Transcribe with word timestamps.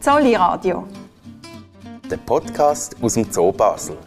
Zolli 0.00 0.34
Radio. 0.34 0.88
Der 2.10 2.16
Podcast 2.16 2.96
aus 3.02 3.12
dem 3.12 3.30
Zoo 3.30 3.52
Basel. 3.52 3.98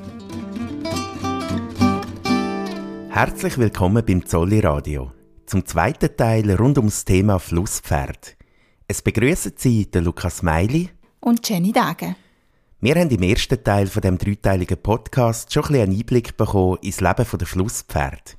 Herzlich 3.12 3.59
willkommen 3.59 4.04
beim 4.04 4.25
Zolli 4.25 4.59
Radio. 4.61 5.11
Zum 5.45 5.64
zweiten 5.68 6.18
Teil 6.18 6.50
rund 6.55 6.79
ums 6.79 7.05
Thema 7.05 7.38
Flusspferd. 7.38 8.36
Es 8.88 9.04
begrüßen 9.04 9.54
Sie 9.55 9.86
der 9.86 10.02
Lukas 10.02 10.41
Meili 10.41 10.89
und 11.20 11.48
Jenny 11.48 11.71
Dage. 11.71 12.16
Wir 12.82 12.96
haben 12.96 13.12
im 13.12 13.21
ersten 13.21 13.64
Teil 13.64 13.86
von 13.86 14.02
dem 14.02 14.18
dreiteiligen 14.18 14.82
Podcast 14.82 15.54
schon 15.54 15.62
ein 15.66 15.68
bisschen 15.68 15.84
einen 15.84 16.00
Einblick 16.00 16.36
bekommen 16.36 16.80
ins 16.82 17.02
Leben 17.02 17.28
der 17.38 17.48
Flusspferd. 17.48 18.36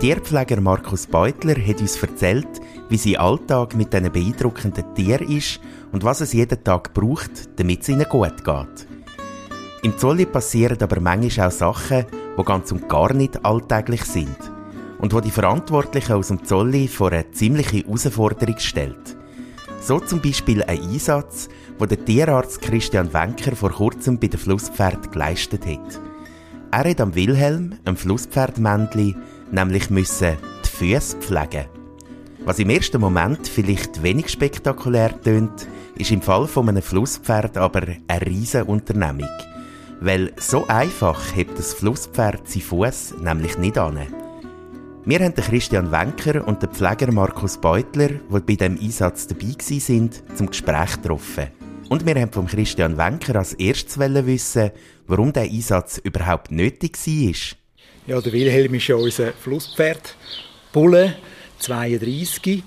Tierpfleger 0.00 0.62
Markus 0.62 1.06
Beutler 1.06 1.56
hat 1.56 1.82
uns 1.82 2.02
erzählt, 2.02 2.48
wie 2.88 2.96
sein 2.96 3.16
Alltag 3.16 3.76
mit 3.76 3.92
diesen 3.92 4.10
beeindruckenden 4.10 4.94
Tieren 4.94 5.28
ist 5.28 5.60
und 5.92 6.02
was 6.02 6.22
es 6.22 6.32
jeden 6.32 6.64
Tag 6.64 6.94
braucht, 6.94 7.60
damit 7.60 7.82
es 7.82 7.90
ihnen 7.90 8.08
gut 8.08 8.42
geht. 8.42 8.86
Im 9.82 9.98
Zolli 9.98 10.24
passieren 10.24 10.80
aber 10.80 11.00
manchmal 11.00 11.48
auch 11.48 11.52
Sachen, 11.52 12.06
die 12.38 12.44
ganz 12.44 12.72
und 12.72 12.88
gar 12.88 13.12
nicht 13.12 13.44
alltäglich 13.44 14.02
sind 14.04 14.38
und 15.00 15.12
wo 15.12 15.20
die 15.20 15.30
Verantwortlichen 15.30 16.14
aus 16.14 16.28
dem 16.28 16.44
Zolli 16.44 16.88
vor 16.88 17.12
eine 17.12 17.30
ziemliche 17.32 17.84
Herausforderung 17.84 18.58
stellt. 18.58 19.18
So 19.82 20.00
zum 20.00 20.22
Beispiel 20.22 20.62
ein 20.62 20.80
Einsatz, 20.80 21.50
wo 21.78 21.84
der 21.84 22.02
Tierarzt 22.02 22.62
Christian 22.62 23.12
Wenker 23.12 23.54
vor 23.54 23.72
kurzem 23.72 24.18
bei 24.18 24.28
den 24.28 24.40
Flusspferd 24.40 25.12
geleistet 25.12 25.66
hat. 25.66 26.00
Er 26.70 26.88
hat 26.88 27.00
am 27.02 27.14
Wilhelm, 27.14 27.74
einem 27.84 27.96
Flusspferdmännli, 27.96 29.16
nämlich 29.52 29.90
müssen 29.90 30.36
die 30.64 30.68
Füße 30.68 31.16
pflegen. 31.18 31.66
Was 32.44 32.58
im 32.58 32.70
ersten 32.70 33.00
Moment 33.00 33.46
vielleicht 33.46 34.02
wenig 34.02 34.28
spektakulär 34.28 35.20
tönt, 35.20 35.66
ist 35.96 36.10
im 36.10 36.22
Fall 36.22 36.46
von 36.46 36.68
einem 36.68 36.82
Flusspferd 36.82 37.58
aber 37.58 37.82
eine 38.08 38.26
riesige 38.26 38.64
Unternehmung. 38.64 39.28
Weil 40.00 40.32
so 40.38 40.66
einfach 40.66 41.36
hebt 41.36 41.58
das 41.58 41.74
Flusspferd 41.74 42.48
seinen 42.48 42.62
Fuß 42.62 43.14
nämlich 43.20 43.58
nicht 43.58 43.76
an. 43.76 43.98
Wir 45.04 45.18
haben 45.20 45.34
den 45.34 45.44
Christian 45.44 45.92
Wenker 45.92 46.46
und 46.46 46.62
den 46.62 46.70
Pfleger 46.70 47.12
Markus 47.12 47.58
Beutler, 47.58 48.08
die 48.08 48.40
bei 48.40 48.54
diesem 48.54 48.78
Einsatz 48.80 49.26
dabei 49.26 49.54
sind, 49.58 50.22
zum 50.34 50.46
Gespräch 50.46 51.02
getroffen. 51.02 51.48
Und 51.90 52.06
wir 52.06 52.14
haben 52.14 52.32
vom 52.32 52.46
Christian 52.46 52.96
Wenker 52.96 53.36
als 53.36 53.54
erstes 53.54 53.98
wissen, 53.98 54.70
warum 55.06 55.32
der 55.32 55.42
Einsatz 55.42 55.98
überhaupt 55.98 56.50
nötig 56.50 56.96
war. 56.96 57.59
Ja, 58.06 58.20
der 58.20 58.32
Wilhelm 58.32 58.74
ist 58.74 58.88
ja 58.88 58.96
unser 58.96 59.32
Flusspferd, 59.32 60.14
Bulle, 60.72 61.16
32. 61.58 62.62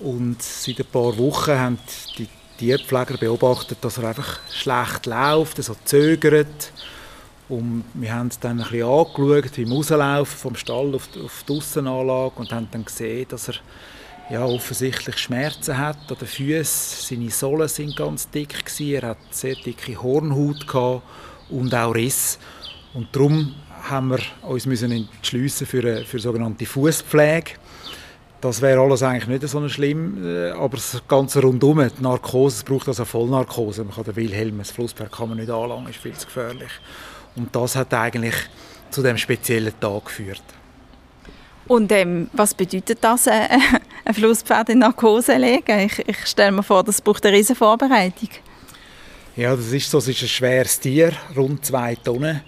Und 0.00 0.42
seit 0.42 0.80
ein 0.80 0.86
paar 0.86 1.16
Wochen 1.18 1.52
haben 1.52 1.78
die 2.16 2.28
Tierpfleger 2.58 3.18
beobachtet, 3.18 3.78
dass 3.82 3.98
er 3.98 4.08
einfach 4.08 4.40
schlecht 4.50 5.06
läuft, 5.06 5.62
so 5.62 5.76
zögert 5.84 6.72
und 7.50 7.84
wir 7.94 8.14
haben 8.14 8.30
dann 8.40 8.60
ein 8.60 8.70
bisschen 8.70 8.86
angeschaut, 8.86 9.56
wie 9.56 9.64
rauslaufen 9.64 10.38
vom 10.38 10.54
Stall 10.54 10.94
auf 10.94 11.08
die, 11.08 11.20
auf 11.20 11.44
die 11.48 11.52
Aussenanlage 11.52 12.36
und 12.36 12.52
haben 12.52 12.68
dann 12.70 12.84
gesehen, 12.84 13.26
dass 13.28 13.48
er 13.48 13.54
ja, 14.30 14.44
offensichtlich 14.44 15.18
Schmerzen 15.18 15.76
hat 15.76 15.98
an 16.08 16.16
den 16.16 16.28
Füßen. 16.28 17.08
Seine 17.08 17.30
Sohlen 17.30 17.66
sind 17.66 17.96
ganz 17.96 18.30
dick 18.30 18.64
gewesen. 18.64 18.94
Er 18.94 19.08
hat 19.08 19.18
sehr 19.32 19.56
dicke 19.56 20.00
Hornhaut 20.00 20.64
gehabt 20.64 21.02
und 21.48 21.74
auch 21.74 21.92
Riss. 21.92 22.38
Und 22.94 23.08
darum 23.10 23.52
haben 23.88 24.08
wir 24.08 24.18
uns 24.42 24.66
müssen 24.66 24.92
entschliessen 24.92 25.66
für 25.66 25.80
eine, 25.80 26.04
für 26.04 26.18
sogenannte 26.18 26.66
Fußpflege. 26.66 27.52
Das 28.40 28.62
wäre 28.62 28.80
alles 28.80 29.02
eigentlich 29.02 29.26
nicht 29.26 29.48
so 29.48 29.68
schlimm, 29.68 30.24
äh, 30.24 30.50
aber 30.50 30.76
das 30.76 31.02
Ganze 31.06 31.42
rundum, 31.42 31.78
die 31.78 32.02
Narkose, 32.02 32.56
es 32.56 32.64
braucht 32.64 32.88
also 32.88 33.04
Vollnarkose. 33.04 33.84
Man 33.84 33.94
kann 33.94 34.04
den 34.04 34.16
Wilhelm, 34.16 34.58
das 34.58 34.70
Flusspferd 34.70 35.12
kann 35.12 35.28
man 35.28 35.38
nicht 35.38 35.50
anlangen, 35.50 35.88
ist 35.88 35.98
viel 35.98 36.14
zu 36.14 36.26
gefährlich. 36.26 36.70
Und 37.36 37.54
das 37.54 37.76
hat 37.76 37.92
eigentlich 37.92 38.34
zu 38.90 39.02
dem 39.02 39.18
speziellen 39.18 39.78
Tag 39.78 40.06
geführt. 40.06 40.42
Und 41.66 41.92
ähm, 41.92 42.30
was 42.32 42.54
bedeutet 42.54 42.98
das, 43.02 43.26
äh, 43.26 43.46
ein 44.04 44.14
Flusspferd 44.14 44.70
in 44.70 44.78
Narkose 44.78 45.36
legen? 45.36 45.78
Ich, 45.80 45.98
ich 46.08 46.26
stelle 46.26 46.52
mir 46.52 46.62
vor, 46.62 46.82
das 46.82 47.00
braucht 47.00 47.24
eine 47.26 47.36
riesige 47.36 47.56
Vorbereitung. 47.56 48.30
Ja, 49.36 49.54
das 49.54 49.72
ist 49.72 49.90
so. 49.90 49.98
Es 49.98 50.08
ist 50.08 50.22
ein 50.22 50.28
schweres 50.28 50.80
Tier, 50.80 51.12
rund 51.36 51.64
zwei 51.64 51.94
Tonnen 51.94 52.40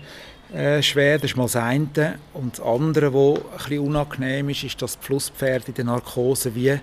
äh, 0.54 0.82
schwer. 0.82 1.18
Das 1.18 1.30
ist 1.30 1.36
mal 1.36 1.44
das 1.44 1.56
eine. 1.56 2.18
Und 2.32 2.58
das 2.58 2.64
andere, 2.64 3.12
was 3.12 3.38
ein 3.38 3.56
bisschen 3.56 3.78
unangenehm 3.86 4.48
ist, 4.48 4.64
ist, 4.64 4.82
dass 4.82 4.98
die 4.98 5.04
Flusspferde 5.04 5.68
in 5.68 5.74
der 5.74 5.84
Narkose 5.84 6.54
wie 6.54 6.78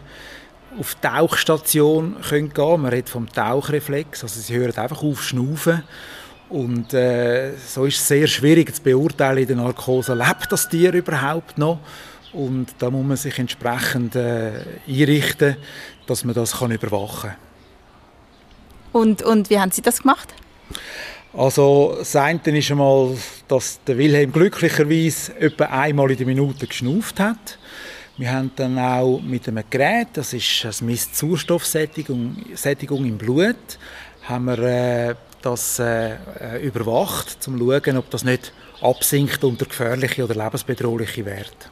auf 0.79 0.95
die 0.95 1.07
Tauchstation 1.07 2.17
gehen 2.29 2.53
können. 2.53 2.81
Man 2.81 2.91
redet 2.91 3.09
vom 3.09 3.31
Tauchreflex. 3.31 4.23
Also 4.23 4.39
sie 4.39 4.55
hören 4.55 4.77
einfach 4.77 5.03
auf 5.03 5.23
schnaufen 5.23 5.83
und 6.49 6.95
äh, 6.95 7.55
so 7.57 7.85
ist 7.85 7.97
es 7.97 8.07
sehr 8.07 8.27
schwierig 8.27 8.73
zu 8.73 8.81
beurteilen 8.81 9.37
in 9.37 9.47
der 9.47 9.55
Narkose, 9.57 10.15
lebt 10.15 10.51
das 10.51 10.67
Tier 10.67 10.93
überhaupt 10.93 11.57
noch? 11.59 11.79
Und 12.33 12.73
da 12.79 12.89
muss 12.89 13.05
man 13.05 13.17
sich 13.17 13.37
entsprechend 13.37 14.15
äh, 14.15 14.63
einrichten, 14.87 15.57
dass 16.07 16.23
man 16.23 16.33
das 16.33 16.57
kann 16.57 16.71
überwachen 16.71 17.31
kann. 17.31 17.39
Und, 18.91 19.21
und 19.21 19.49
wie 19.51 19.59
haben 19.59 19.71
Sie 19.71 19.83
das 19.83 20.01
gemacht? 20.01 20.33
Also 21.33 21.95
das 21.99 22.15
eine 22.15 22.39
ist 22.45 22.71
einmal, 22.71 23.15
dass 23.47 23.79
der 23.85 23.97
Wilhelm 23.97 24.31
glücklicherweise 24.31 25.39
etwa 25.39 25.65
einmal 25.65 26.11
in 26.11 26.17
der 26.17 26.25
Minute 26.25 26.65
geschnauft 26.65 27.19
hat. 27.19 27.59
Wir 28.17 28.31
haben 28.31 28.51
dann 28.55 28.77
auch 28.77 29.21
mit 29.21 29.47
einem 29.47 29.63
Gerät, 29.69 30.07
das 30.13 30.33
ist 30.33 30.65
das 30.65 30.81
misst 30.81 31.15
Sauerstoffsättigung 31.15 32.35
Sättigung 32.55 33.05
im 33.05 33.17
Blut, 33.17 33.55
haben 34.23 34.45
wir 34.45 34.59
äh, 34.59 35.15
das 35.41 35.79
äh, 35.79 36.15
äh, 36.15 36.61
überwacht, 36.61 37.37
um 37.47 37.57
zu 37.57 37.81
schauen, 37.81 37.97
ob 37.97 38.09
das 38.09 38.23
nicht 38.23 38.51
absinkt 38.81 39.43
unter 39.43 39.65
gefährliche 39.65 40.23
oder 40.23 40.35
lebensbedrohliche 40.35 41.25
Werte. 41.25 41.69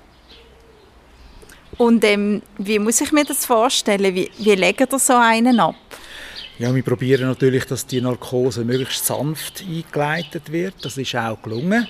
Und 1.78 2.04
ähm, 2.06 2.42
wie 2.58 2.80
muss 2.80 3.02
ich 3.02 3.12
mir 3.12 3.26
das 3.26 3.46
vorstellen? 3.46 4.16
Wie, 4.16 4.32
wie 4.38 4.56
legt 4.56 4.94
ihr 4.94 5.00
so 5.00 5.16
einen 5.16 5.60
ab? 5.60 5.76
Ja, 6.60 6.74
wir 6.74 6.82
probieren 6.82 7.28
natürlich, 7.28 7.66
dass 7.66 7.86
die 7.86 8.02
Narkose 8.02 8.66
möglichst 8.66 9.06
sanft 9.06 9.62
eingeleitet 9.62 10.52
wird. 10.52 10.74
Das 10.82 10.98
ist 10.98 11.16
auch 11.16 11.40
gelungen. 11.40 11.88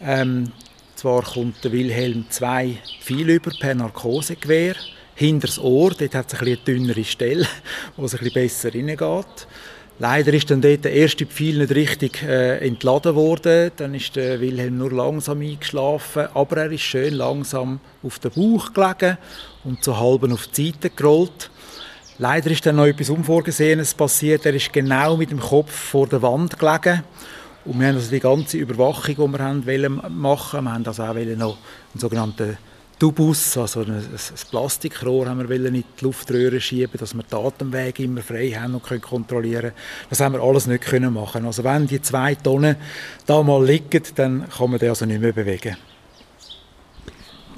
Ähm, 0.00 0.50
zwar 0.96 1.22
kommt 1.22 1.62
der 1.62 1.70
Wilhelm 1.70 2.24
zwei 2.28 2.78
viel 3.00 3.30
über 3.30 3.52
per 3.60 3.76
Narkosegewehr 3.76 4.74
hinter 5.14 5.46
das 5.46 5.60
Ohr. 5.60 5.92
Dort 5.96 6.16
hat 6.16 6.32
es 6.32 6.40
ein 6.40 6.46
eine 6.48 6.56
dünnere 6.56 7.04
Stelle, 7.04 7.46
wo 7.96 8.06
es 8.06 8.20
ein 8.20 8.28
besser 8.32 8.74
reingeht. 8.74 9.46
Leider 10.00 10.34
ist 10.34 10.50
dann 10.50 10.60
dort 10.60 10.84
der 10.84 10.94
erste 10.94 11.24
Pfeil 11.24 11.58
nicht 11.58 11.72
richtig 11.72 12.24
äh, 12.24 12.58
entladen 12.58 13.14
worden. 13.14 13.70
Dann 13.76 13.94
ist 13.94 14.16
der 14.16 14.40
Wilhelm 14.40 14.78
nur 14.78 14.90
langsam 14.90 15.42
eingeschlafen, 15.42 16.26
aber 16.34 16.56
er 16.56 16.72
ist 16.72 16.80
schön 16.80 17.14
langsam 17.14 17.78
auf 18.02 18.18
den 18.18 18.32
Bauch 18.32 18.72
gelegen 18.72 19.16
und 19.62 19.84
so 19.84 19.96
halb 19.96 20.24
auf 20.24 20.48
die 20.48 20.72
Seite 20.72 20.90
gerollt. 20.90 21.52
Leider 22.22 22.52
ist 22.52 22.64
dann 22.64 22.76
noch 22.76 22.86
etwas 22.86 23.10
Unvorgesehenes 23.10 23.94
passiert. 23.94 24.46
Er 24.46 24.54
ist 24.54 24.72
genau 24.72 25.16
mit 25.16 25.32
dem 25.32 25.40
Kopf 25.40 25.72
vor 25.72 26.06
der 26.06 26.22
Wand 26.22 26.56
gelegen. 26.56 27.02
Und 27.64 27.80
wir 27.80 27.88
haben 27.88 27.96
also 27.96 28.08
die 28.08 28.20
ganze 28.20 28.58
Überwachung, 28.58 29.16
die 29.16 29.38
wir 29.38 29.44
haben 29.44 30.00
machen, 30.20 30.62
wir 30.62 30.72
haben 30.72 30.86
also 30.86 31.02
auch 31.02 31.14
noch 31.14 31.16
einen 31.16 31.54
sogenannten 31.96 32.58
Tubus, 32.96 33.58
also 33.58 33.80
ein, 33.80 33.96
ein 33.96 34.50
Plastikrohr, 34.52 35.26
haben 35.26 35.48
wir 35.48 35.66
in 35.66 35.74
die 35.74 35.84
Luftröhre 36.00 36.60
schieben, 36.60 36.96
dass 36.96 37.12
wir 37.12 37.24
die 37.24 37.34
Atemwege 37.34 38.04
immer 38.04 38.22
frei 38.22 38.50
haben 38.50 38.76
und 38.76 38.84
können 38.84 39.00
kontrollieren. 39.00 39.72
Das 40.08 40.20
haben 40.20 40.34
wir 40.34 40.42
alles 40.42 40.68
nicht 40.68 40.84
können 40.84 41.12
machen. 41.12 41.44
Also 41.44 41.64
wenn 41.64 41.88
die 41.88 42.00
zwei 42.02 42.36
Tonnen 42.36 42.76
da 43.26 43.42
mal 43.42 43.64
liegen, 43.66 44.04
dann 44.14 44.48
kann 44.48 44.70
man 44.70 44.78
die 44.78 44.86
also 44.86 45.06
nicht 45.06 45.20
mehr 45.20 45.32
bewegen. 45.32 45.76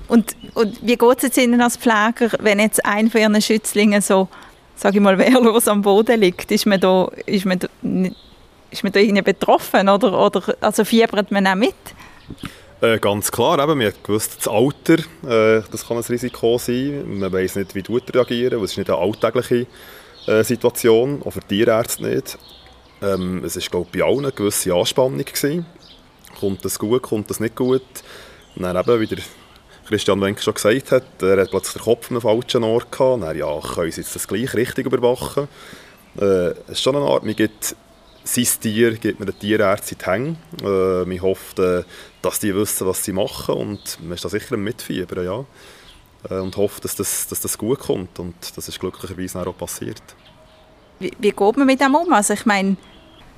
Und, 0.09 0.35
und 0.55 0.81
wie 0.81 0.97
geht 0.97 1.17
es 1.19 1.23
jetzt 1.23 1.37
Ihnen 1.37 1.61
als 1.61 1.77
Pfleger, 1.77 2.31
wenn 2.41 2.61
jetzt 2.61 2.83
ein 2.85 3.11
von 3.11 3.21
Ihren 3.21 3.43
Schützlingen 3.43 4.01
so, 4.01 4.29
sage 4.77 4.99
ich 4.99 5.03
mal, 5.03 5.19
wehrlos 5.19 5.69
am 5.69 5.83
Boden 5.83 6.21
liegt? 6.21 6.51
Ist 6.51 6.67
man 6.67 6.81
da, 6.81 7.11
ist 7.27 7.45
man 7.45 7.59
da, 7.59 7.69
ist 8.71 8.83
man 8.83 8.93
da 8.93 9.01
irgendwie 9.01 9.23
betroffen 9.23 9.89
oder, 9.89 10.19
oder 10.19 10.57
also 10.61 10.85
fiebert 10.85 11.31
man 11.31 11.47
auch 11.47 11.55
mit? 11.55 11.75
Äh, 12.81 12.99
ganz 12.99 13.31
klar, 13.31 13.59
eben, 13.59 13.79
man 13.79 13.87
hat 13.87 14.05
gewusst, 14.05 14.37
das 14.39 14.49
Alter, 14.49 14.99
äh, 15.27 15.63
das 15.71 15.87
kann 15.87 15.97
ein 15.97 16.03
Risiko 16.03 16.59
sein. 16.59 17.19
Man 17.19 17.33
weiß 17.33 17.57
nicht, 17.57 17.75
wie 17.75 17.83
du 17.83 17.97
reagieren, 17.97 18.59
weil 18.59 18.65
es 18.65 18.73
ist 18.73 18.79
nicht 18.79 18.91
eine 18.91 18.99
alltägliche 18.99 19.67
äh, 20.27 20.43
Situation, 20.43 21.23
auch 21.25 21.31
für 21.31 21.41
Tierärzte 21.41 22.05
nicht. 22.05 22.39
Ähm, 23.01 23.43
es 23.45 23.57
war, 23.57 23.63
glaube 23.71 23.89
ich, 23.93 24.01
bei 24.01 24.07
allen 24.07 24.19
eine 24.21 24.33
gewisse 24.33 24.75
Anspannung. 24.75 25.19
Gewesen. 25.19 25.67
Kommt 26.39 26.65
das 26.65 26.79
gut, 26.79 27.03
kommt 27.03 27.31
das 27.31 27.41
nicht 27.41 27.55
gut? 27.55 27.83
Dann 28.57 28.77
eben, 28.77 29.01
wie 29.01 29.07
der 29.07 29.19
Christian 29.87 30.21
Wenk 30.21 30.41
schon 30.41 30.55
gesagt 30.55 30.93
hat, 30.93 31.23
er 31.23 31.41
hat 31.41 31.51
plötzlich 31.51 31.75
den 31.75 31.83
Kopf 31.83 32.11
an 32.11 32.21
falschen 32.21 32.65
Ort 32.65 32.91
gehabt. 32.91 33.23
Dann, 33.23 33.37
ja, 33.37 33.61
können 33.61 33.93
sie 33.93 34.01
jetzt 34.01 34.15
das 34.15 34.27
gleich 34.27 34.55
richtig 34.55 34.87
überwachen? 34.87 35.49
Äh, 36.19 36.51
es 36.67 36.71
ist 36.71 36.83
schon 36.83 36.97
eine 36.97 37.05
Art, 37.05 37.25
man 37.25 37.37
gibt 37.37 37.77
sein 38.25 38.49
Tier 38.61 38.93
gibt 38.97 39.21
mir 39.21 39.27
den 39.27 39.39
Tierärzte 39.39 39.95
in 39.95 39.99
die 39.99 40.05
Hänge. 40.07 40.37
Äh, 40.63 41.05
man 41.07 41.23
hofft, 41.23 41.59
äh, 41.59 41.83
dass 42.23 42.41
die 42.41 42.55
wissen, 42.55 42.87
was 42.87 43.05
sie 43.05 43.13
machen 43.13 43.55
und 43.55 43.99
man 44.03 44.13
ist 44.13 44.25
da 44.25 44.31
sicher 44.31 44.55
im 44.55 44.65
Mitfiebern, 44.65 45.25
ja. 45.25 45.45
äh, 46.31 46.41
und 46.41 46.57
hoffe, 46.57 46.81
dass 46.81 46.97
das, 46.97 47.29
dass 47.29 47.41
das 47.41 47.59
gut 47.59 47.81
kommt. 47.81 48.19
Und 48.19 48.35
das 48.57 48.67
ist 48.67 48.81
glücklicherweise 48.81 49.47
auch 49.47 49.57
passiert. 49.57 50.03
Wie, 50.99 51.13
wie 51.19 51.31
geht 51.31 51.57
man 51.57 51.67
mit 51.67 51.81
dem 51.81 51.95
um? 51.95 52.13
Also 52.13 52.33
ich 52.33 52.47
meine, 52.47 52.77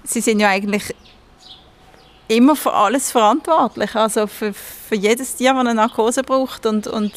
Sie 0.04 0.20
sind 0.20 0.38
ja 0.38 0.48
eigentlich 0.50 0.94
immer 2.28 2.56
für 2.56 2.72
alles 2.72 3.10
verantwortlich. 3.10 3.94
Also 3.94 4.26
für, 4.26 4.52
für 4.52 4.94
jedes 4.94 5.36
Tier, 5.36 5.52
das 5.52 5.60
eine 5.60 5.74
Narkose 5.74 6.22
braucht. 6.22 6.66
Und, 6.66 6.86
und 6.86 7.12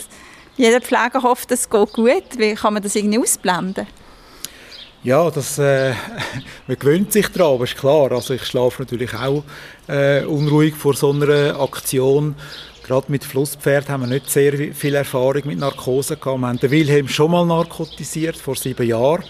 jeder 0.57 0.81
Pfleger 0.81 1.23
hofft, 1.23 1.51
es 1.51 1.69
geht 1.69 1.93
gut. 1.93 2.37
Wie 2.37 2.53
kann 2.53 2.73
man 2.73 2.83
das 2.83 2.95
irgendwie 2.95 3.19
ausblenden? 3.19 3.87
Ja, 5.03 5.31
das, 5.31 5.57
äh, 5.57 5.93
man 6.67 6.77
gewöhnt 6.77 7.13
sich 7.13 7.29
daran, 7.29 7.61
ist 7.61 7.77
klar. 7.77 8.11
Also 8.11 8.33
ich 8.33 8.45
schlafe 8.45 8.81
natürlich 8.81 9.13
auch 9.13 9.43
äh, 9.87 10.25
unruhig 10.25 10.75
vor 10.75 10.93
so 10.93 11.11
einer 11.11 11.59
Aktion. 11.59 12.35
Gerade 12.89 13.11
mit 13.11 13.23
Flusspferd 13.23 13.87
haben 13.87 14.01
wir 14.01 14.07
nicht 14.07 14.31
sehr 14.31 14.73
viel 14.73 14.95
Erfahrung 14.95 15.43
mit 15.45 15.59
Narkose 15.59 16.17
gehabt. 16.17 16.41
Wir 16.41 16.47
haben 16.47 16.57
den 16.57 16.71
Wilhelm 16.71 17.07
schon 17.07 17.29
mal 17.29 17.45
narkotisiert, 17.45 18.35
vor 18.35 18.55
sieben 18.55 18.87
Jahren. 18.87 19.23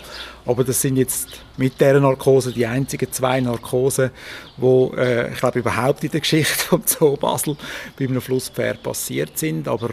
Aber 0.46 0.64
das 0.64 0.80
sind 0.80 0.96
jetzt 0.96 1.28
mit 1.58 1.74
dieser 1.78 2.00
Narkose 2.00 2.54
die 2.54 2.66
einzigen 2.66 3.12
zwei 3.12 3.42
Narkosen, 3.42 4.12
die, 4.56 4.92
äh, 4.96 5.34
ich 5.34 5.40
glaube, 5.40 5.60
überhaupt 5.60 6.06
in 6.06 6.10
der 6.10 6.22
Geschichte 6.22 6.54
vom 6.70 6.84
Zoo 6.86 7.18
Basel 7.18 7.58
bei 7.98 8.06
einem 8.06 8.22
Flusspferd 8.22 8.82
passiert 8.82 9.38
sind. 9.38 9.68
Aber 9.68 9.90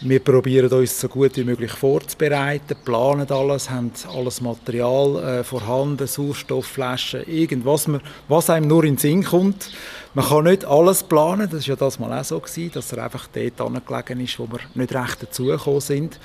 wir 0.00 0.20
probieren 0.20 0.70
uns 0.70 1.00
so 1.00 1.08
gut 1.08 1.36
wie 1.36 1.44
möglich 1.44 1.72
vorzubereiten, 1.72 2.76
planen 2.84 3.30
alles, 3.30 3.70
haben 3.70 3.92
alles 4.14 4.42
Material 4.42 5.38
äh, 5.40 5.44
vorhanden, 5.44 6.06
Sauerstoffflaschen, 6.06 7.26
irgendwas, 7.26 7.88
was 8.28 8.50
einem 8.50 8.68
nur 8.68 8.84
in 8.84 8.96
den 8.96 8.98
Sinn 8.98 9.24
kommt. 9.24 9.70
Man 10.12 10.26
kann 10.26 10.44
nicht 10.44 10.66
alles 10.66 11.02
planen, 11.02 11.48
das 11.50 11.62
war 11.62 11.68
ja 11.68 11.76
das 11.76 11.98
mal 11.98 12.18
auch 12.18 12.24
so, 12.24 12.38
gewesen, 12.40 12.72
dass 12.74 12.92
er 12.92 13.04
einfach 13.04 13.26
dort 13.28 13.60
angelegen 13.60 14.20
ist, 14.20 14.38
wo 14.38 14.46
wir 14.46 14.60
nicht 14.74 14.94
recht 14.94 15.22
dazugekommen 15.22 15.80
sind. 15.80 16.20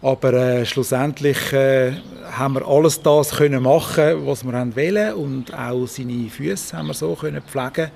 Aber 0.00 0.32
äh, 0.32 0.64
schlussendlich 0.64 1.52
äh, 1.52 1.92
haben 2.32 2.54
wir 2.54 2.66
alles 2.66 3.02
das 3.02 3.36
können 3.36 3.62
machen, 3.62 4.26
was 4.26 4.42
wir 4.42 4.52
wollen 4.52 5.14
und 5.14 5.54
auch 5.54 5.86
seine 5.86 6.30
Füße 6.30 6.76
haben 6.76 6.88
wir 6.88 6.94
so 6.94 7.14
können 7.14 7.42
pflegen, 7.42 7.90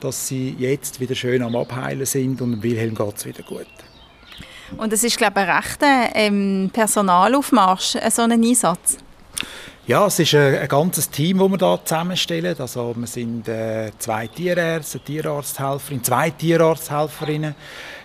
dass 0.00 0.26
sie 0.26 0.56
jetzt 0.58 0.98
wieder 0.98 1.14
schön 1.14 1.42
am 1.42 1.54
Abheilen 1.54 2.04
sind 2.04 2.42
und 2.42 2.62
Wilhelm 2.64 2.96
geht 2.96 3.16
es 3.16 3.24
wieder 3.24 3.44
gut. 3.44 3.66
Und 4.76 4.92
es 4.92 5.04
ist, 5.04 5.16
glaube 5.16 5.40
ich, 5.40 5.48
ein 5.48 5.56
rechter 5.56 6.08
ähm, 6.14 6.70
Personalaufmarsch, 6.72 7.96
äh, 7.96 8.10
so 8.10 8.22
ein 8.22 8.32
Einsatz. 8.32 8.98
Ja, 9.86 10.06
es 10.06 10.18
ist 10.18 10.34
ein, 10.34 10.56
ein 10.56 10.68
ganzes 10.68 11.08
Team, 11.08 11.38
das 11.38 11.48
wir 11.48 11.68
hier 11.68 11.84
zusammenstellen. 11.84 12.56
Also 12.58 12.94
wir 12.96 13.06
sind 13.06 13.46
äh, 13.46 13.92
zwei 13.98 14.26
Tierärzte, 14.26 14.98
Tierarzthelferin, 14.98 16.02
zwei 16.02 16.30
Tierarzthelferinnen, 16.30 17.54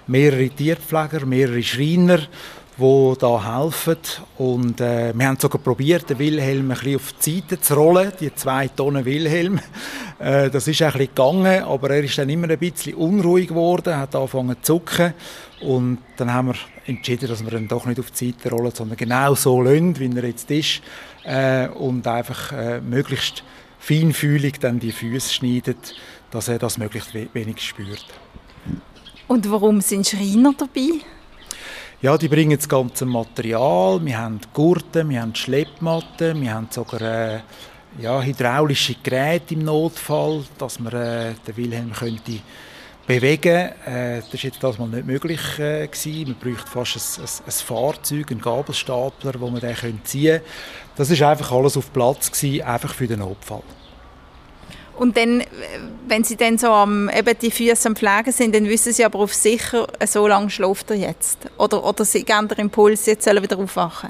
mehrere 0.06 0.50
Tierpfleger, 0.50 1.26
mehrere 1.26 1.64
Schreiner, 1.64 2.20
die 2.82 3.20
da 3.20 3.62
helfen. 3.62 3.98
Und 4.38 4.82
äh, 4.82 5.14
wir 5.16 5.28
haben 5.28 5.40
sogar 5.40 5.62
probiert, 5.62 6.10
den 6.10 6.20
Wilhelm 6.20 6.72
ein 6.72 6.78
bisschen 6.78 6.96
auf 6.96 7.14
die 7.14 7.36
Seite 7.36 7.62
zu 7.62 7.76
rollen, 7.76 8.12
die 8.20 8.34
zwei 8.36 8.68
Tonnen 8.68 9.06
Wilhelm. 9.06 9.60
Äh, 10.20 10.52
das 10.52 10.68
ist 10.68 10.80
ein 10.84 10.92
bisschen 10.92 11.08
gegangen, 11.08 11.64
aber 11.64 11.90
er 11.90 12.04
ist 12.04 12.16
dann 12.16 12.30
immer 12.30 12.48
ein 12.48 12.60
bisschen 12.60 12.94
unruhig 12.94 13.48
geworden, 13.48 13.98
hat 13.98 14.16
angefangen 14.16 14.56
zu 14.62 14.74
zucken. 14.76 15.16
Und 15.62 15.98
dann 16.18 16.32
haben 16.32 16.50
wir 16.50 16.56
entschieden, 16.86 17.28
dass 17.28 17.44
wir 17.44 17.54
ihn 17.54 17.68
doch 17.68 17.88
nicht 17.88 18.00
auf 18.00 18.12
die 18.12 18.28
Seite 18.28 18.52
rollen, 18.52 18.72
sondern 18.72 18.98
genau 18.98 19.34
so 19.34 19.60
lassen, 19.64 19.98
wie 19.98 20.16
er 20.16 20.26
jetzt 20.26 20.52
ist. 20.52 20.82
Äh, 21.24 21.70
und 21.70 22.06
einfach 22.06 22.52
äh, 22.52 22.82
möglichst 22.82 23.44
feinfühlig 23.80 24.60
dann 24.60 24.80
die 24.80 24.92
Füße 24.92 25.34
schneidet, 25.34 25.96
dass 26.30 26.48
er 26.48 26.60
das 26.60 26.78
möglichst 26.78 27.16
wenig 27.16 27.60
spürt. 27.60 28.06
Und 29.28 29.50
warum 29.50 29.82
sind 29.82 30.08
Schreiner 30.08 30.54
dabei? 30.56 31.02
Ja, 32.02 32.18
die 32.18 32.30
bringen 32.30 32.58
das 32.58 32.68
ganze 32.68 33.06
Material. 33.06 34.04
Wir 34.04 34.18
haben 34.18 34.40
Gurten, 34.56 35.08
wir 35.10 35.22
haben 35.22 35.36
Schleppmatten, 35.36 36.42
wir 36.42 36.52
haben 36.52 36.68
sogar 36.72 37.00
äh, 37.00 37.42
ja, 38.00 38.20
hydraulische 38.24 38.96
Geräte 39.04 39.54
im 39.54 39.66
Notfall, 39.66 40.44
dass 40.58 40.80
man 40.80 40.94
äh, 40.94 41.36
den 41.46 41.58
Wilhelm 41.58 41.94
könnte 41.94 42.40
bewegen. 43.06 43.70
Äh, 43.86 44.22
das 44.22 44.34
war 44.34 44.40
jetzt 44.42 44.64
das 44.64 44.80
mal 44.80 44.88
nicht 44.88 45.06
möglich. 45.06 45.60
Äh. 45.60 45.88
Man 46.26 46.36
bräuchte 46.42 46.66
fast 46.66 47.20
ein, 47.20 47.24
ein, 47.24 47.30
ein, 47.46 47.52
Fahrzeug, 47.52 48.32
einen 48.32 48.42
Gabelstapler, 48.42 49.40
wo 49.40 49.52
man 49.52 49.62
den 49.62 49.76
ziehen 50.04 50.40
könnte. 50.40 50.42
Das 50.96 51.12
ist 51.12 51.22
einfach 51.22 51.52
alles 51.52 51.78
auf 51.78 51.94
Platz 51.94 52.32
gewesen, 52.32 52.64
einfach 52.64 52.96
für 52.96 53.06
den 53.06 53.20
Notfall. 53.20 53.62
Und 54.98 55.18
dann, 55.18 55.44
wenn 56.08 56.24
Sie 56.24 56.36
dann 56.36 56.58
so 56.58 56.68
am, 56.68 57.10
eben 57.10 57.38
die 57.42 57.52
Füße 57.52 57.88
am 57.88 57.96
Pflegen 57.96 58.32
sind, 58.32 58.54
dann 58.54 58.68
wissen 58.68 58.94
Sie 58.94 59.04
aber 59.04 59.20
auf 59.20 59.34
sicher, 59.34 59.88
so 60.06 60.28
lange 60.28 60.50
schläft 60.50 60.92
er 60.92 60.98
jetzt. 60.98 61.40
Oder, 61.58 61.84
oder 61.84 62.06
Sie 62.06 62.24
geben 62.24 62.48
den 62.48 62.60
Impuls, 62.60 63.06
jetzt 63.06 63.26
soll 63.26 63.38
er 63.38 63.44
wieder 63.44 63.58
aufwachen. 63.58 64.10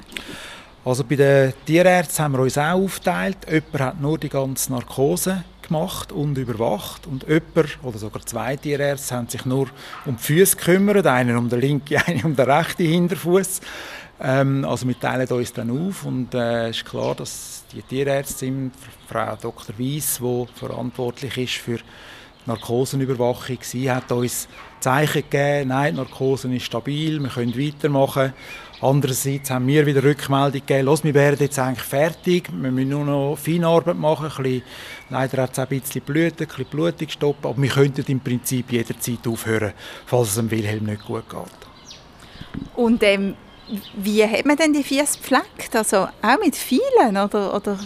Also 0.84 1.04
bei 1.04 1.16
den 1.16 1.54
Tierärzten 1.64 2.24
haben 2.24 2.32
wir 2.32 2.40
uns 2.40 2.58
auch 2.58 2.72
aufgeteilt. 2.72 3.38
Jemand 3.48 3.80
hat 3.80 4.00
nur 4.00 4.18
die 4.18 4.28
ganze 4.28 4.72
Narkose 4.72 5.44
gemacht 5.72 6.12
und 6.12 6.36
überwacht. 6.38 7.06
Und 7.06 7.26
jemand 7.26 7.78
oder 7.82 7.98
sogar 7.98 8.24
zwei 8.24 8.56
Tierärzte 8.56 9.16
haben 9.16 9.28
sich 9.28 9.44
nur 9.44 9.68
um 10.04 10.16
die 10.16 10.22
Füße 10.22 10.56
gekümmert. 10.56 11.06
Einer 11.06 11.38
um 11.38 11.48
den 11.48 11.60
linken, 11.60 11.96
einer 12.06 12.24
um 12.24 12.36
den 12.36 12.50
rechten 12.50 12.84
Hinterfuß. 12.84 13.60
Ähm, 14.20 14.64
also 14.64 14.86
wir 14.86 14.98
teilen 14.98 15.26
uns 15.28 15.52
dann 15.52 15.70
auf 15.70 16.04
und 16.04 16.32
es 16.34 16.40
äh, 16.40 16.70
ist 16.70 16.84
klar, 16.84 17.14
dass 17.14 17.64
die 17.72 17.82
Tierärztin, 17.82 18.70
Frau 19.08 19.36
Dr. 19.40 19.76
Weiss, 19.78 20.20
die 20.22 20.46
verantwortlich 20.54 21.36
ist 21.38 21.54
für 21.54 21.78
die 21.78 21.82
Narkosenüberwachung, 22.46 23.58
sie 23.62 23.90
hat 23.90 24.12
uns 24.12 24.46
Zeichen 24.78 25.22
gegeben, 25.28 25.68
nein, 25.68 25.94
die 25.94 26.00
Narkose 26.00 26.54
ist 26.54 26.64
stabil, 26.66 27.20
wir 27.20 27.30
können 27.30 27.58
weitermachen. 27.58 28.32
Andererseits 28.82 29.48
haben 29.48 29.68
wir 29.68 29.86
wieder 29.86 30.02
Rückmeldung 30.02 30.60
gegeben, 30.60 30.86
los, 30.86 31.04
wir 31.04 31.14
werden 31.14 31.36
jetzt 31.38 31.56
eigentlich 31.56 31.86
fertig, 31.86 32.48
wir 32.52 32.72
müssen 32.72 32.88
nur 32.88 33.04
noch 33.04 33.36
Feinarbeit 33.36 33.96
machen, 33.96 34.26
ein 34.26 34.42
bisschen, 34.42 34.62
leider 35.08 35.42
hat 35.42 35.52
es 35.52 35.58
auch 35.60 35.70
ein 35.70 35.80
bisschen 35.80 36.02
Blüten, 36.02 36.42
ein 36.42 36.48
bisschen 36.48 36.64
Blutung 36.64 37.08
stoppen, 37.08 37.46
aber 37.46 37.62
wir 37.62 37.70
könnten 37.70 38.04
im 38.08 38.18
Prinzip 38.18 38.72
jederzeit 38.72 39.24
aufhören, 39.28 39.72
falls 40.04 40.30
es 40.30 40.34
dem 40.34 40.50
Wilhelm 40.50 40.86
nicht 40.86 41.04
gut 41.04 41.30
geht. 41.30 42.72
Und 42.74 43.04
ähm, 43.04 43.36
wie 43.94 44.26
hat 44.26 44.44
man 44.46 44.56
denn 44.56 44.72
die 44.72 44.82
Füße 44.82 45.18
gepflegt? 45.18 45.76
Also 45.76 46.08
auch 46.20 46.38
mit 46.44 46.56
vielen, 46.56 47.16
oder? 47.16 47.54
oder? 47.54 47.78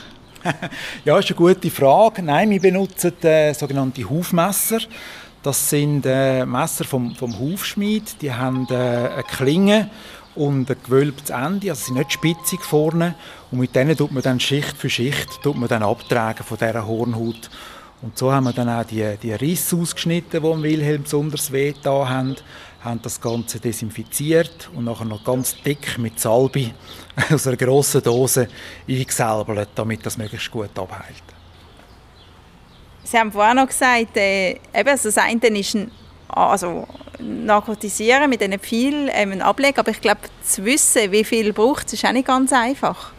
ja, 1.05 1.19
ist 1.19 1.29
eine 1.29 1.37
gute 1.37 1.71
Frage. 1.71 2.23
Nein, 2.23 2.49
wir 2.49 2.61
benutzen 2.61 3.13
äh, 3.23 3.53
sogenannte 3.53 4.09
Hufmesser. 4.09 4.79
Das 5.43 5.71
sind 5.71 6.07
äh, 6.07 6.45
Messer 6.45 6.85
vom, 6.85 7.15
vom 7.15 7.39
Hufschmied. 7.39 8.21
Die 8.21 8.33
haben 8.33 8.67
äh, 8.71 8.75
eine 8.75 9.23
Klinge 9.23 9.91
und 10.37 10.71
ein 10.71 10.77
gewölbtes 10.85 11.31
Ende, 11.31 11.71
also 11.71 11.81
sie 11.81 11.85
sind 11.87 11.99
nicht 11.99 12.13
spitzig 12.13 12.63
vorne. 12.63 13.15
Und 13.51 13.59
mit 13.59 13.75
denen 13.75 13.97
tut 13.97 14.13
man 14.13 14.23
dann 14.23 14.41
Schicht 14.41 14.77
für 14.77 14.91
Schicht 14.91 15.43
tut 15.43 15.57
man 15.57 15.69
dann 15.69 15.83
abtragen 15.83 16.45
von 16.45 16.59
dieser 16.59 16.87
Hornhaut. 16.87 17.51
Und 18.03 18.17
so 18.19 18.33
haben 18.33 18.45
wir 18.45 18.53
dann 18.53 18.69
auch 18.69 18.85
die, 18.85 19.17
die 19.23 19.33
Risse 19.33 19.77
ausgeschnitten, 19.77 20.43
die 20.43 20.63
Wilhelm 20.63 21.03
besonders 21.03 21.51
weh 21.51 21.75
haben 21.85 22.37
haben 22.87 23.03
das 23.03 23.21
Ganze 23.21 23.59
desinfiziert 23.59 24.71
und 24.75 24.85
nachher 24.85 25.07
noch 25.07 25.25
ganz 25.25 25.61
dick 25.63 25.99
mit 25.99 26.21
Salbe 26.21 26.71
aus 27.33 27.47
einer 27.47 27.57
grossen 27.57 28.03
Dose 28.03 28.49
eingesalbelt, 28.89 29.71
damit 29.75 30.07
das 30.07 30.17
möglichst 30.17 30.51
gut 30.51 30.79
abheilt. 30.79 31.25
Sie 33.03 33.19
haben 33.19 33.33
vorhin 33.33 33.57
noch 33.57 33.67
gesagt, 33.67 34.17
äh, 34.17 34.51
eben, 34.53 34.89
also 34.89 35.09
das 35.09 35.19
eine 35.19 35.59
ist 35.59 35.75
ein, 35.75 35.91
also 36.29 36.87
narkotisieren 37.19 38.29
mit 38.29 38.41
diesen 38.41 38.59
viel 38.59 39.09
ähm, 39.13 39.41
Ablegen, 39.41 39.79
aber 39.79 39.91
ich 39.91 40.01
glaube, 40.01 40.21
zu 40.43 40.65
wissen, 40.65 41.11
wie 41.13 41.25
viel 41.25 41.53
braucht 41.53 41.93
ist 41.93 42.05
auch 42.05 42.13
nicht 42.13 42.27
ganz 42.27 42.53
einfach. 42.53 43.13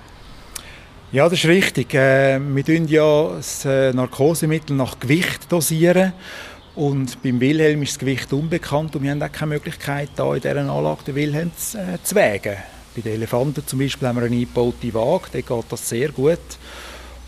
Ja, 1.12 1.30
das 1.30 1.40
ist 1.40 1.46
richtig. 1.46 1.94
Äh, 1.94 2.40
wir 2.40 2.64
dosieren 2.64 2.88
ja 2.88 3.30
das 3.30 3.64
äh, 3.66 3.94
Narkosemittel 3.94 4.76
nach 4.76 5.00
Gewicht 5.00 5.50
dosieren 5.50 6.14
und 6.76 7.24
beim 7.24 7.40
Wilhelm 7.40 7.82
ist 7.82 7.94
das 7.94 8.00
Gewicht 8.00 8.32
unbekannt 8.34 8.96
und 8.96 9.04
wir 9.04 9.12
haben 9.12 9.24
auch 9.24 9.32
keine 9.32 9.54
Möglichkeit, 9.54 10.10
da 10.16 10.36
in 10.36 10.42
dieser 10.42 10.58
Anlage 10.58 11.04
den 11.08 11.16
Wilhelm 11.16 11.52
zu, 11.58 11.78
äh, 11.78 11.98
zu 12.04 12.14
wägen. 12.14 12.58
Bei 12.96 13.02
den 13.02 13.14
Elefanten 13.14 13.66
zum 13.66 13.80
Beispiel 13.80 14.08
haben 14.08 14.18
wir 14.18 14.26
eine 14.26 14.36
eingebaute 14.36 14.94
Waage, 14.94 15.28
da 15.32 15.42
geht 15.42 15.66
das 15.72 15.90
sehr 15.90 16.10
gut. 16.10 16.40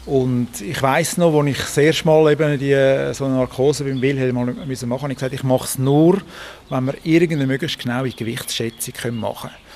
Und 0.05 0.61
ich 0.61 0.81
weiß 0.81 1.17
noch, 1.17 1.37
als 1.37 1.49
ich 1.49 1.57
das 1.57 1.77
erste 1.77 2.07
Mal 2.07 2.31
eben 2.31 2.57
die, 2.57 3.13
so 3.13 3.25
eine 3.25 3.35
Narkose 3.35 3.83
beim 3.83 4.01
Wilhelm 4.01 4.35
machen 4.35 4.67
musste, 4.67 4.89
habe 4.89 5.11
ich 5.11 5.17
gesagt, 5.17 5.33
ich 5.33 5.43
mache 5.43 5.65
es 5.65 5.77
nur, 5.77 6.21
wenn 6.69 6.85
wir 6.85 6.95
irgendeine 7.03 7.47
möglichst 7.47 7.79
genaue 7.79 8.09
Gewichtsschätzung 8.09 9.19
machen 9.19 9.49
können. 9.49 9.69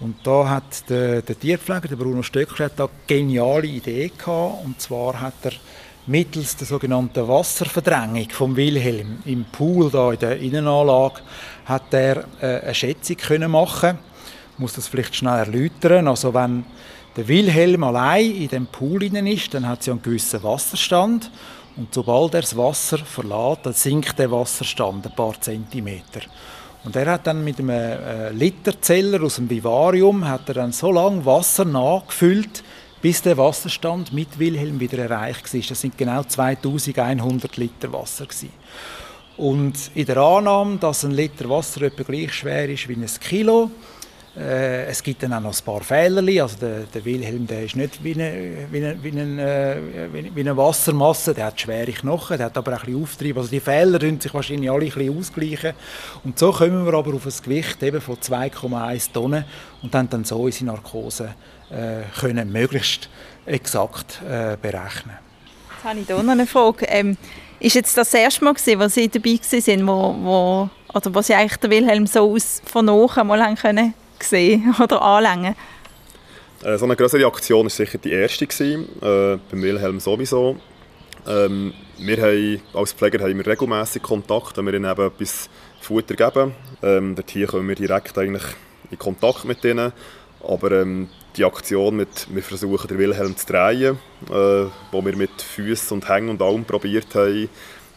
Und 0.00 0.16
da 0.24 0.48
hat 0.48 0.88
der, 0.88 1.22
der 1.22 1.38
Tierpfleger, 1.38 1.88
der 1.88 1.96
Bruno 1.96 2.22
Stöckler, 2.22 2.70
eine 2.76 2.88
geniale 3.06 3.66
Idee 3.66 4.12
gehabt. 4.16 4.64
Und 4.64 4.80
zwar 4.80 5.20
hat 5.20 5.34
er 5.42 5.52
mittels 6.06 6.56
der 6.56 6.66
sogenannten 6.66 7.26
Wasserverdrängung 7.26 8.30
vom 8.30 8.56
Wilhelm 8.56 9.18
im 9.24 9.44
Pool 9.44 9.90
da 9.90 10.12
in 10.12 10.18
der 10.18 10.38
Innenanlage 10.38 11.20
hat 11.66 11.92
er 11.92 12.24
äh, 12.40 12.60
eine 12.60 12.74
Schätzung 12.74 13.16
können 13.16 13.50
machen. 13.50 13.98
Ich 14.54 14.58
muss 14.58 14.72
das 14.72 14.88
vielleicht 14.88 15.14
schnell 15.14 15.38
erläutern. 15.38 16.08
Also 16.08 16.32
wenn 16.32 16.64
der 17.16 17.28
Wilhelm 17.28 17.84
allein 17.84 18.30
in 18.34 18.48
dem 18.48 18.66
Pool 18.66 19.02
ist, 19.02 19.54
dann 19.54 19.66
hat 19.66 19.82
sie 19.82 19.90
einen 19.90 20.02
gewissen 20.02 20.42
Wasserstand 20.42 21.30
und 21.76 21.94
sobald 21.94 22.34
er 22.34 22.40
das 22.40 22.56
Wasser 22.56 22.98
verlässt, 22.98 23.64
dann 23.64 23.72
sinkt 23.72 24.18
der 24.18 24.30
Wasserstand 24.30 25.06
ein 25.06 25.14
paar 25.14 25.40
Zentimeter. 25.40 26.22
Und 26.84 26.96
er 26.96 27.12
hat 27.12 27.26
dann 27.26 27.44
mit 27.44 27.58
einem 27.58 27.70
äh, 27.70 28.30
Literzeller 28.30 29.22
aus 29.22 29.36
dem 29.36 29.50
Vivarium 29.50 30.26
hat 30.26 30.48
er 30.48 30.54
dann 30.54 30.72
so 30.72 30.90
lange 30.90 31.24
Wasser 31.24 31.64
nachgefüllt, 31.64 32.62
bis 33.00 33.22
der 33.22 33.36
Wasserstand 33.36 34.12
mit 34.12 34.38
Wilhelm 34.38 34.80
wieder 34.80 34.98
erreicht 34.98 35.52
war. 35.52 35.60
Das 35.68 35.80
sind 35.80 35.96
genau 35.96 36.22
2100 36.22 37.56
Liter 37.56 37.92
Wasser. 37.92 38.26
Gewesen. 38.26 38.50
Und 39.36 39.92
in 39.94 40.06
der 40.06 40.16
Annahme, 40.16 40.78
dass 40.78 41.04
ein 41.04 41.12
Liter 41.12 41.48
Wasser 41.48 41.82
etwa 41.82 42.02
gleich 42.02 42.32
schwer 42.32 42.68
ist 42.68 42.88
wie 42.88 42.94
ein 42.94 43.06
Kilo, 43.20 43.70
es 44.34 45.02
gibt 45.02 45.22
dann 45.22 45.32
auch 45.32 45.40
noch 45.40 45.58
ein 45.58 45.64
paar 45.64 45.80
Fehler. 45.80 46.42
Also 46.42 46.58
der, 46.58 46.80
der, 46.82 47.04
Wilhelm 47.04 47.46
der 47.46 47.64
ist 47.64 47.74
nicht 47.74 48.02
wie 48.04 48.14
eine, 48.14 48.68
wie, 48.70 48.84
eine, 48.84 49.02
wie, 49.02 49.10
eine, 49.10 49.42
äh, 49.42 50.34
wie 50.34 50.40
eine, 50.40 50.56
Wassermasse, 50.56 51.34
der 51.34 51.46
hat 51.46 51.60
schwere 51.60 51.90
Knochen, 51.92 52.36
der 52.36 52.46
hat 52.46 52.56
aber 52.56 52.74
auch 52.74 52.80
ein 52.80 52.86
bisschen 52.86 53.02
Auftrieb. 53.02 53.36
Also 53.36 53.50
die 53.50 53.60
Fehler 53.60 53.98
können 53.98 54.20
sich 54.20 54.32
wahrscheinlich 54.32 54.70
alle 54.70 54.84
ein 54.84 54.92
bisschen 54.92 55.18
ausgleichen. 55.18 55.72
Und 56.24 56.38
so 56.38 56.52
kommen 56.52 56.84
wir 56.84 56.94
aber 56.94 57.14
auf 57.14 57.26
ein 57.26 57.32
Gewicht 57.42 57.82
eben 57.82 58.00
von 58.00 58.16
2,1 58.16 59.12
Tonnen 59.12 59.44
und 59.82 59.92
dann, 59.92 60.08
dann 60.08 60.24
so 60.24 60.40
unsere 60.40 60.66
Narkose 60.66 61.34
äh, 61.70 62.02
können 62.20 62.52
möglichst 62.52 63.08
exakt 63.44 64.20
äh, 64.22 64.56
berechnen. 64.60 65.16
Jetzt 65.74 65.84
habe 65.84 65.98
ich 66.00 66.06
hier 66.06 66.22
noch 66.22 66.32
eine 66.32 66.46
Frage. 66.46 66.86
Ähm, 66.86 67.16
ist 67.60 67.74
jetzt 67.74 67.96
das 67.96 68.14
erste 68.14 68.44
Mal, 68.44 68.54
gewesen, 68.54 68.80
wo 68.80 68.88
Sie 68.88 69.08
dabei 69.08 69.30
waren, 69.30 69.86
wo, 69.86 70.14
wo, 70.24 70.70
oder 70.94 71.14
wo 71.14 71.22
Sie 71.22 71.34
eigentlich 71.34 71.56
den 71.56 71.70
Wilhelm 71.70 72.06
so 72.06 72.32
aus, 72.32 72.62
von 72.64 72.84
nahen 72.84 73.26
mal 73.26 73.42
haben 73.42 73.56
können 73.56 73.94
sehen 74.22 74.74
oder 74.82 75.02
anlängen? 75.02 75.54
Äh, 76.62 76.76
so 76.76 76.84
eine 76.84 76.96
größere 76.96 77.26
Aktion 77.26 77.64
war 77.64 77.70
sicher 77.70 77.98
die 77.98 78.12
erste, 78.12 78.46
gewesen, 78.46 78.88
äh, 79.00 79.38
beim 79.50 79.62
Wilhelm 79.62 80.00
sowieso. 80.00 80.56
Ähm, 81.26 81.74
wir 81.98 82.16
haben, 82.16 82.62
als 82.74 82.92
Pfleger 82.92 83.22
haben 83.24 83.36
wir 83.36 83.46
regelmäßig 83.46 84.02
Kontakt, 84.02 84.56
wenn 84.56 84.66
wir 84.66 84.74
ihnen 84.74 84.90
eben 84.90 85.06
etwas 85.06 85.48
Futter 85.80 86.14
geben. 86.14 86.54
Ähm, 86.82 87.16
hier 87.28 87.46
kommen 87.46 87.68
wir 87.68 87.74
direkt 87.74 88.16
eigentlich 88.18 88.44
in 88.90 88.98
Kontakt 88.98 89.44
mit 89.44 89.64
ihnen. 89.64 89.92
Aber 90.46 90.72
ähm, 90.72 91.08
die 91.36 91.44
Aktion 91.44 91.96
mit, 91.96 92.26
wir 92.32 92.42
versuchen 92.42 92.88
den 92.88 92.98
Wilhelm 92.98 93.36
zu 93.36 93.46
drehen, 93.46 93.98
äh, 94.30 94.70
wo 94.92 95.04
wir 95.04 95.16
mit 95.16 95.42
Füßen 95.42 95.94
und 95.96 96.08
Hängen 96.08 96.30
und 96.30 96.42
allem 96.42 96.64
probiert 96.64 97.14
haben, 97.14 97.48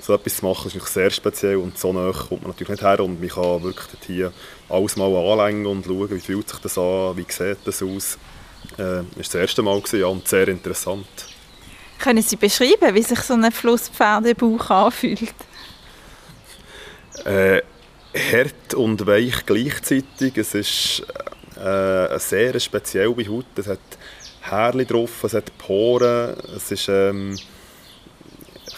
so 0.01 0.13
etwas 0.13 0.38
zu 0.38 0.46
machen, 0.46 0.72
ist 0.74 0.93
sehr 0.93 1.10
speziell 1.10 1.58
und 1.58 1.77
so 1.77 1.93
nah 1.93 2.12
kommt 2.12 2.41
man 2.41 2.51
natürlich 2.51 2.70
nicht 2.70 2.84
her 2.84 3.00
und 3.00 3.20
man 3.20 3.29
kann 3.29 3.63
wirklich 3.63 3.88
hier 4.05 4.34
alles 4.70 4.96
mal 4.96 5.13
anlängen 5.15 5.65
und 5.65 5.86
schauen, 5.86 6.10
wie 6.10 6.20
fühlt 6.20 6.50
sich 6.50 6.60
das 6.60 6.77
an, 6.77 7.15
wie 7.17 7.25
sieht 7.29 7.58
das 7.65 7.84
aus. 7.84 8.17
Äh, 8.77 8.77
das 8.77 8.86
war 8.86 9.03
das 9.15 9.36
erste 9.36 9.62
Mal 9.62 9.79
gewesen, 9.79 10.00
ja, 10.00 10.08
und 10.08 10.27
sehr 10.27 10.48
interessant. 10.48 11.08
Können 12.00 12.24
Sie 12.24 12.36
beschreiben, 12.36 12.96
wie 12.96 13.03
sich 13.03 13.20
so 13.20 13.34
ein 13.34 13.51
Flusspferdebauch 13.51 14.70
anfühlt? 14.70 15.36
Äh, 17.25 17.62
hart 18.31 18.74
und 18.74 19.05
weich 19.05 19.46
gleichzeitig. 19.46 20.36
Es 20.38 20.55
ist 20.55 21.03
äh, 21.58 21.60
eine 21.60 22.20
sehr 22.20 22.60
spezielle 22.60 23.29
Haut. 23.29 23.46
Es 23.55 23.67
hat 23.67 23.79
Härchen 24.41 24.88
drauf, 24.88 25.24
es 25.24 25.34
hat 25.34 25.55
Poren, 25.58 26.36
es 26.55 26.72
ist... 26.72 26.89
Ähm, 26.89 27.38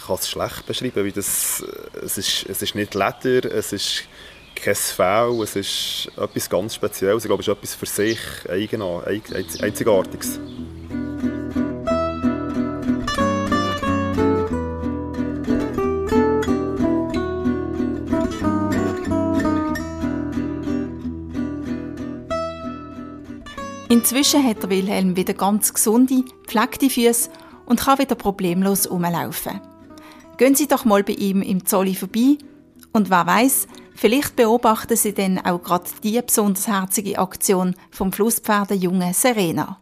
kann 0.06 0.16
es 0.16 0.28
schlecht 0.28 0.66
beschreiben, 0.66 1.04
wie 1.04 1.12
das, 1.12 1.64
es, 2.02 2.18
ist, 2.18 2.46
es 2.48 2.62
ist 2.62 2.74
nicht 2.74 2.94
Leder, 2.94 3.50
es 3.52 3.72
ist 3.72 4.04
kein 4.54 4.74
Fell, 4.74 5.40
es 5.42 5.56
ist 5.56 6.10
etwas 6.16 6.48
ganz 6.48 6.74
Spezielles. 6.74 7.24
Ich 7.24 7.28
glaube, 7.28 7.42
es 7.42 7.48
ist 7.48 7.56
etwas 7.56 7.74
für 7.74 7.86
sich 7.86 8.18
Einzigartiges. 9.62 10.38
Inzwischen 23.88 24.44
hat 24.44 24.62
der 24.62 24.70
Wilhelm 24.70 25.16
wieder 25.16 25.34
ganz 25.34 25.72
gesunde, 25.72 26.24
pflegte 26.46 26.90
Füße 26.90 27.30
und 27.66 27.80
kann 27.80 27.98
wieder 27.98 28.14
problemlos 28.14 28.90
rumlaufen. 28.90 29.60
Gehen 30.36 30.56
Sie 30.56 30.66
doch 30.66 30.84
mal 30.84 31.04
bei 31.04 31.12
ihm 31.12 31.42
im 31.42 31.64
Zolli 31.64 31.94
vorbei 31.94 32.38
und 32.92 33.08
wer 33.08 33.26
weiß, 33.26 33.68
vielleicht 33.94 34.34
beobachten 34.34 34.96
Sie 34.96 35.14
dann 35.14 35.38
auch 35.38 35.62
gerade 35.62 35.90
die 36.02 36.20
besonders 36.20 36.66
herzige 36.66 37.18
Aktion 37.18 37.76
vom 37.92 38.12
Flusspferdejungen 38.12 39.14
Serena. 39.14 39.78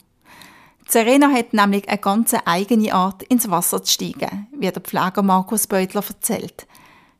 Serena 0.87 1.31
hat 1.31 1.55
nämlich 1.55 1.89
eine 1.89 1.97
ganz 1.97 2.35
eigene 2.45 2.93
Art, 2.93 3.23
ins 3.23 3.49
Wasser 3.51 3.83
zu 3.83 3.95
steigen, 3.95 4.47
wie 4.53 4.71
der 4.71 4.83
Pfleger 4.83 5.23
Markus 5.23 5.67
Beutler 5.67 6.05
erzählt. 6.07 6.67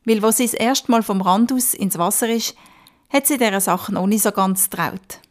Weil, 0.05 0.21
wo 0.21 0.29
sie 0.29 0.45
das 0.45 0.53
erste 0.53 0.91
Mal 0.91 1.01
vom 1.01 1.21
Rand 1.21 1.51
aus 1.51 1.73
ins 1.73 1.97
Wasser 1.97 2.29
ist, 2.29 2.55
hat 3.11 3.25
sie 3.25 3.39
dieser 3.39 3.61
Sache 3.61 3.93
noch 3.93 4.05
nicht 4.05 4.21
so 4.21 4.31
ganz 4.31 4.69
traut. 4.69 5.21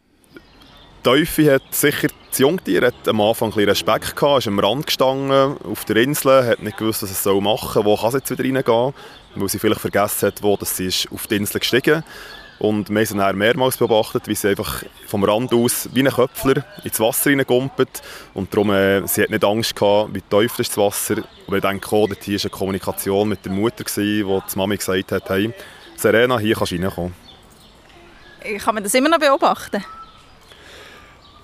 Teufel 1.03 1.55
hat 1.55 1.75
sicher 1.75 2.09
das 2.31 2.39
Jungtier 2.39 2.87
hat 2.87 3.09
am 3.09 3.21
Anfang 3.21 3.53
ein 3.53 3.65
Respekt 3.65 4.17
gehabt, 4.17 4.39
ist 4.39 4.49
am 4.49 4.59
Rand 4.59 4.87
gestanden, 4.87 5.57
auf 5.65 5.85
der 5.85 5.97
Insel, 5.97 6.47
hat 6.47 6.63
nicht 6.63 6.79
gewusst, 6.79 7.03
was 7.03 7.11
es 7.11 7.25
machen 7.25 7.73
soll, 7.75 7.85
wo 7.85 7.97
kann 7.97 8.09
es 8.09 8.15
jetzt 8.15 8.31
wieder 8.31 8.45
reingehen, 8.45 8.95
weil 9.35 9.49
sie 9.49 9.59
vielleicht 9.59 9.81
vergessen 9.81 10.29
hat, 10.29 10.43
wo 10.43 10.57
das 10.57 10.77
sie 10.77 10.87
ist 10.87 11.09
auf 11.13 11.27
die 11.27 11.37
Insel 11.37 11.59
gestiegen 11.59 12.05
und 12.59 12.89
wir 12.89 13.05
haben 13.05 13.19
dann 13.19 13.37
mehrmals 13.37 13.77
beobachtet, 13.77 14.29
wie 14.29 14.37
sie 14.37 14.51
einfach 14.51 14.85
vom 15.09 15.25
Rand 15.25 15.53
aus 15.53 15.89
wie 15.93 16.01
ein 16.01 16.13
Köpfler 16.13 16.65
ins 16.85 17.01
Wasser 17.01 17.31
reingumpelt 17.31 18.01
und 18.33 18.55
darum, 18.55 18.71
äh, 18.71 19.07
sie 19.09 19.25
hat 19.25 19.31
nicht 19.31 19.45
Angst 19.45 19.75
gehabt, 19.75 20.15
wie 20.15 20.23
tief 20.23 20.59
ist 20.61 20.71
das 20.71 20.79
Wasser, 20.79 21.17
aber 21.49 21.57
ich 21.57 21.63
denke 21.63 21.87
auch, 21.89 22.07
dort 22.07 22.29
war 22.29 22.41
eine 22.41 22.51
Kommunikation 22.51 23.29
mit 23.29 23.45
der 23.45 23.53
Mutter, 23.53 23.83
gewesen, 23.83 24.27
wo 24.27 24.41
die 24.41 24.57
Mami 24.57 24.77
gesagt 24.77 25.11
hat, 25.11 25.29
hey, 25.29 25.53
Serena, 25.97 26.39
hier 26.39 26.55
kannst 26.55 26.71
du 26.71 26.77
reinkommen. 26.77 27.15
Kann 28.65 28.75
man 28.75 28.85
das 28.85 28.95
immer 28.95 29.09
noch 29.09 29.19
beobachten? 29.19 29.85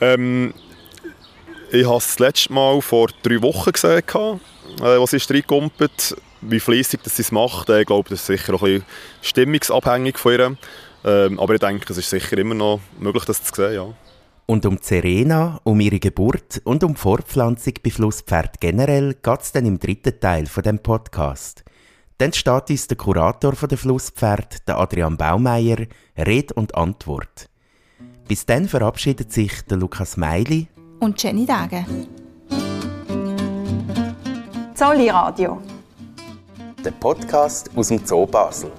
Ähm, 0.01 0.55
ich 1.71 1.87
habe 1.87 1.99
es 1.99 2.07
das 2.07 2.19
letzte 2.19 2.53
Mal 2.53 2.81
vor 2.81 3.09
drei 3.23 3.43
Wochen 3.43 3.73
gesehen, 3.73 4.03
äh, 4.81 4.85
als 4.85 5.11
sie 5.11 5.33
reinkumpelt. 5.33 6.17
Wie 6.41 6.61
fleissig 6.61 7.01
sie 7.05 7.23
es 7.23 7.33
macht, 7.33 7.69
äh, 7.69 7.81
ich 7.81 7.87
glaube, 7.87 8.09
das 8.09 8.21
ist 8.21 8.27
sicher 8.27 8.55
auch 8.55 8.63
ein 8.63 8.75
bisschen 8.75 8.85
stimmungsabhängig 9.23 10.19
von 10.19 10.33
ihr. 10.33 10.57
Ähm, 11.05 11.39
aber 11.39 11.55
ich 11.55 11.61
denke, 11.61 11.93
es 11.93 11.99
ist 11.99 12.11
sicher 12.11 12.39
immer 12.39 12.55
noch 12.55 12.81
möglich, 12.99 13.25
das 13.25 13.43
zu 13.43 13.55
sehen, 13.55 13.75
ja. 13.75 13.95
Und 14.47 14.65
um 14.65 14.79
Serena, 14.81 15.61
um 15.65 15.79
ihre 15.79 15.99
Geburt 15.99 16.63
und 16.65 16.83
um 16.83 16.97
Fortpflanzung 16.97 17.75
bei 17.85 17.91
Flusspferd 17.91 18.61
generell 18.61 19.15
geht 19.15 19.41
es 19.43 19.53
dann 19.53 19.67
im 19.67 19.79
dritten 19.79 20.19
Teil 20.21 20.47
von 20.47 20.63
dem 20.63 20.79
Podcast. 20.79 21.65
Dann 22.17 22.33
steht 22.33 22.71
uns 22.71 22.89
der 22.89 22.97
Kurator 22.97 23.55
von 23.55 23.69
der 23.69 23.77
Flusspferd, 23.77 24.67
der 24.67 24.79
Adrian 24.79 25.19
Baumeier, 25.19 25.87
Red 26.17 26.53
und 26.53 26.75
Antwort. 26.75 27.51
Bis 28.29 28.45
dann 28.45 28.69
verabschiedet 28.69 29.33
sich 29.33 29.63
der 29.63 29.79
Lukas 29.79 30.19
Meili 30.19 30.69
und 31.01 31.23
Jenny 31.23 31.47
Dage. 31.47 31.87
Zolli 34.75 35.09
Radio. 35.09 35.63
Der 36.85 36.91
Podcast 36.91 37.71
aus 37.75 37.89
dem 37.89 38.05
Zoo 38.05 38.27
Basel. 38.27 38.71